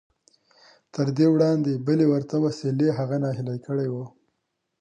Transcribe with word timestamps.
تر 0.93 1.07
دې 1.17 1.25
وړاندې 1.33 1.81
بلې 1.85 2.05
ورته 2.11 2.35
وسیلې 2.45 2.89
هغه 2.99 3.15
ناهیلی 3.23 3.57
کړی 3.65 3.87
و 3.93 3.95